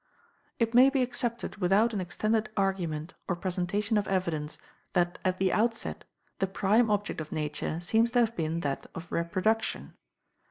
It 0.57 0.73
may 0.73 0.89
be 0.89 1.03
accepted 1.03 1.57
without 1.57 1.93
an 1.93 2.01
extended 2.01 2.49
argument 2.57 3.13
or 3.27 3.35
presentation 3.35 3.99
of 3.99 4.07
evidence 4.07 4.57
that 4.93 5.19
at 5.23 5.37
the 5.37 5.53
outset 5.53 6.05
the 6.39 6.47
prime 6.47 6.89
object 6.89 7.21
of 7.21 7.31
Nature 7.31 7.79
seems 7.81 8.09
to 8.09 8.19
have 8.21 8.35
been 8.35 8.61
that 8.61 8.87
of 8.95 9.11
Reproduction. 9.11 9.93